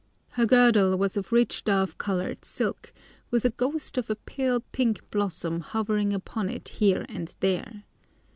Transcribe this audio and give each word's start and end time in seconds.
Her 0.29 0.47
girdle 0.47 0.97
was 0.97 1.15
of 1.15 1.31
rich 1.31 1.63
dove 1.63 1.99
coloured 1.99 2.43
silk, 2.43 2.91
with 3.29 3.45
a 3.45 3.51
ghost 3.51 3.99
of 3.99 4.09
a 4.09 4.15
pale 4.15 4.61
pink 4.71 4.99
blossom 5.11 5.59
hovering 5.59 6.11
upon 6.11 6.49
it 6.49 6.69
here 6.69 7.05
and 7.07 7.35
there. 7.39 7.83